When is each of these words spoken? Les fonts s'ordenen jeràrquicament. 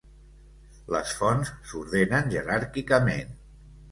Les 0.93 1.11
fonts 1.19 1.51
s'ordenen 1.73 2.33
jeràrquicament. 2.37 3.37